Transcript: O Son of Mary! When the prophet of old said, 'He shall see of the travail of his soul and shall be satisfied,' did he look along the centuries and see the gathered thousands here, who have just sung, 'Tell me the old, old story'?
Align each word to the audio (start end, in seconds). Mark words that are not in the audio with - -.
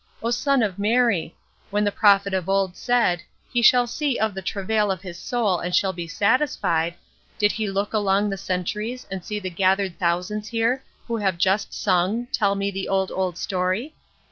O 0.23 0.31
Son 0.31 0.63
of 0.63 0.79
Mary! 0.79 1.35
When 1.69 1.83
the 1.83 1.91
prophet 1.91 2.33
of 2.33 2.49
old 2.49 2.75
said, 2.75 3.21
'He 3.53 3.61
shall 3.61 3.85
see 3.85 4.17
of 4.17 4.33
the 4.33 4.41
travail 4.41 4.89
of 4.89 5.03
his 5.03 5.19
soul 5.19 5.59
and 5.59 5.75
shall 5.75 5.93
be 5.93 6.07
satisfied,' 6.07 6.95
did 7.37 7.51
he 7.51 7.67
look 7.69 7.93
along 7.93 8.31
the 8.31 8.35
centuries 8.35 9.05
and 9.11 9.23
see 9.23 9.37
the 9.39 9.51
gathered 9.51 9.99
thousands 9.99 10.47
here, 10.47 10.83
who 11.05 11.17
have 11.17 11.37
just 11.37 11.71
sung, 11.71 12.27
'Tell 12.31 12.55
me 12.55 12.71
the 12.71 12.87
old, 12.87 13.11
old 13.11 13.37
story'? 13.37 13.93